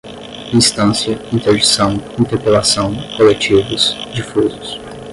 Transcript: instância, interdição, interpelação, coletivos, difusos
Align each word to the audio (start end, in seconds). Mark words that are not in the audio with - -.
instância, 0.51 1.13
interdição, 1.31 1.93
interpelação, 2.17 2.91
coletivos, 3.17 3.95
difusos 4.15 4.79